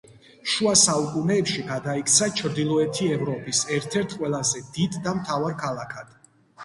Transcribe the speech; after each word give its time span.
შუა 0.51 0.71
საუკუნეებში 0.83 1.65
გადაიქცა 1.67 2.29
ჩრდილოეთი 2.41 3.09
ევროპის 3.17 3.61
ერთ-ერთ 3.79 4.17
ყველაზე 4.23 4.63
დიდ 4.79 4.99
და 5.09 5.15
მდიდარ 5.21 5.59
ქალაქად. 5.65 6.19